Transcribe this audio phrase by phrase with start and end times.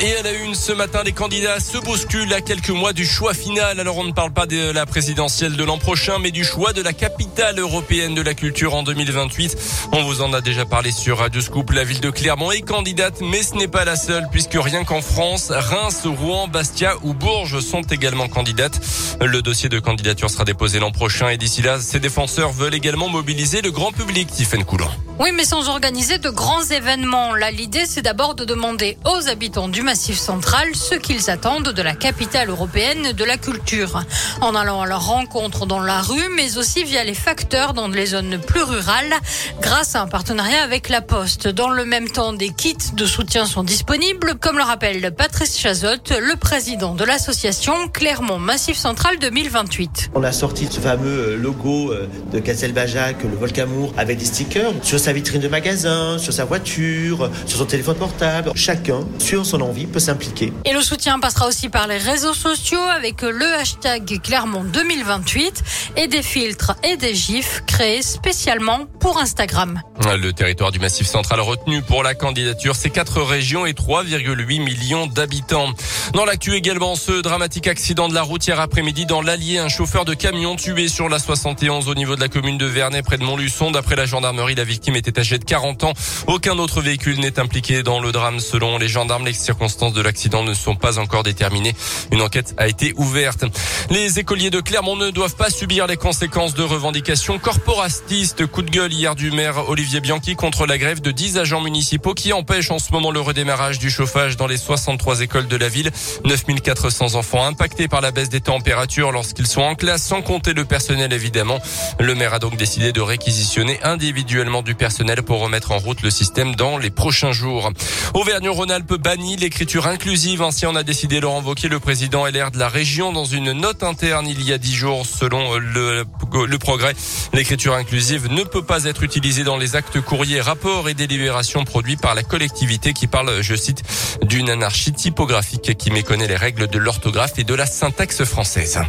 [0.00, 3.32] Et à la une ce matin, les candidats se bousculent à quelques mois du choix
[3.32, 3.78] final.
[3.80, 6.82] Alors on ne parle pas de la présidentielle de l'an prochain, mais du choix de
[6.82, 9.56] la capitale européenne de la culture en 2028.
[9.92, 11.70] On vous en a déjà parlé sur Radio Scoop.
[11.70, 15.00] La ville de Clermont est candidate, mais ce n'est pas la seule, puisque rien qu'en
[15.00, 18.80] France, Reims, Rouen, Bastia ou Bourges sont également candidates.
[19.20, 23.08] Le dossier de candidature sera déposé l'an prochain et d'ici là, ses défenseurs veulent également
[23.08, 24.88] mobiliser le grand public, Tiffaine Coulon.
[25.20, 27.34] Oui, mais sans organiser de grands événements.
[27.34, 31.82] Là, l'idée, c'est d'abord de demander aux habitants du Massif central ce qu'ils attendent de
[31.82, 34.02] la capitale européenne de la culture.
[34.40, 38.06] En allant à leur rencontre dans la rue, mais aussi via les facteurs dans les
[38.06, 39.12] zones plus rurales,
[39.60, 41.48] grâce à un partenariat avec la Poste.
[41.48, 46.12] Dans le même temps, des kits de soutien sont disponibles, comme le rappelle Patrice Chazotte,
[46.18, 50.10] le président de l'association Clermont Massif Central 2028.
[50.14, 54.98] On a sorti ce fameux logo euh, de Castelbajac, le Volcamour, avec des stickers sur
[54.98, 58.52] sa vitrine de magasin, sur sa voiture, sur son téléphone portable.
[58.54, 60.52] Chacun, sur son envie, peut s'impliquer.
[60.64, 65.62] Et le soutien passera aussi par les réseaux sociaux avec le hashtag Clermont 2028
[65.96, 69.80] et des filtres et des gifs créés spécialement pour Instagram.
[70.16, 75.06] Le territoire du Massif central retenu pour la candidature, c'est quatre régions et 3,8 millions
[75.06, 75.70] d'habitants.
[76.14, 80.04] Dans l'actu également, ce dramatique accident de la route hier après-midi dans l'Allier, un chauffeur
[80.04, 83.24] de camion tué sur la 71 au niveau de la commune de Vernet près de
[83.24, 83.70] Montluçon.
[83.70, 85.92] D'après la gendarmerie, la victime était âgée de 40 ans.
[86.26, 89.24] Aucun autre véhicule n'est impliqué dans le drame selon les gendarmes.
[89.24, 91.74] Les circonstances de l'accident ne sont pas encore déterminées.
[92.12, 93.44] Une enquête a été ouverte.
[93.88, 98.46] Les écoliers de Clermont ne doivent pas subir les conséquences de revendications corporatistes.
[98.46, 102.12] Coup de gueule hier du maire Olivier Bianchi contre la grève de 10 agents municipaux
[102.12, 105.70] qui empêchent en ce moment le redémarrage du chauffage dans les 63 écoles de la
[105.70, 105.90] ville.
[106.26, 110.66] 9400 enfants impactés par la baisse des températures lorsqu'ils sont en classe, sans compter le
[110.66, 111.58] personnel évidemment.
[111.98, 116.10] Le maire a donc décidé de réquisitionner individuellement du personnel pour remettre en route le
[116.10, 117.70] système dans les prochains jours.
[118.12, 120.42] Auvergne-Rhône-Alpes bannit l'écriture inclusive.
[120.42, 123.84] Ainsi, on a décidé de renvoquer le président LR de la région dans une note
[123.84, 126.04] interne il y a dix jours selon le,
[126.44, 126.94] le progrès.
[127.32, 131.96] L'écriture inclusive ne peut pas être utilisée dans les actes courriers, rapports et délibérations produits
[131.96, 133.84] par la collectivité qui parle, je cite,
[134.22, 138.80] d'une anarchie typographique qui méconnaît les règles de l'orthographe et de la syntaxe française.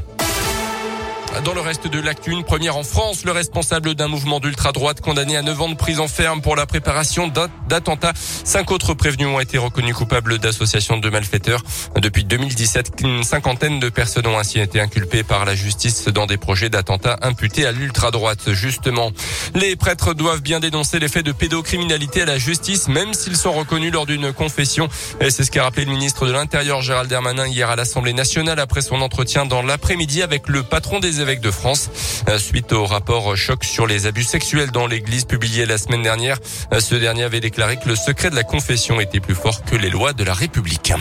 [1.43, 5.35] Dans le reste de l'actu, une première en France, le responsable d'un mouvement d'ultra-droite condamné
[5.35, 7.27] à 9 ans de prison ferme pour la préparation
[7.67, 8.13] d'attentats.
[8.15, 11.61] Cinq autres prévenus ont été reconnus coupables d'associations de malfaiteurs.
[11.99, 16.37] Depuis 2017, une cinquantaine de personnes ont ainsi été inculpées par la justice dans des
[16.37, 18.53] projets d'attentats imputés à l'ultra-droite.
[18.53, 19.11] Justement,
[19.55, 23.51] les prêtres doivent bien dénoncer les faits de pédocriminalité à la justice, même s'ils sont
[23.51, 24.87] reconnus lors d'une confession.
[25.19, 28.81] C'est ce qu'a rappelé le ministre de l'Intérieur Gérald Darmanin hier à l'Assemblée nationale après
[28.81, 31.89] son entretien dans l'après-midi avec le patron des de France.
[32.29, 36.37] Euh, suite au rapport choc sur les abus sexuels dans l'église publié la semaine dernière,
[36.71, 39.75] euh, ce dernier avait déclaré que le secret de la confession était plus fort que
[39.75, 40.93] les lois de la République.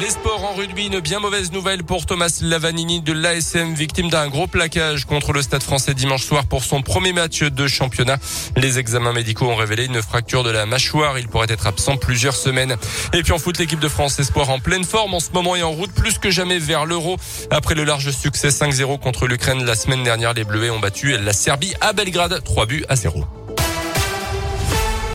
[0.00, 4.28] Les sports en rugby, une bien mauvaise nouvelle pour Thomas Lavanini de l'ASM, victime d'un
[4.28, 8.16] gros plaquage contre le Stade français dimanche soir pour son premier match de championnat.
[8.56, 11.18] Les examens médicaux ont révélé une fracture de la mâchoire.
[11.18, 12.76] Il pourrait être absent plusieurs semaines.
[13.12, 15.62] Et puis en foot, l'équipe de France Espoir en pleine forme en ce moment et
[15.62, 17.18] en route plus que jamais vers l'Euro.
[17.50, 21.34] Après le large succès 5-0 contre l'Ukraine la semaine dernière, les Bleus ont battu la
[21.34, 23.26] Serbie à Belgrade, 3 buts à 0.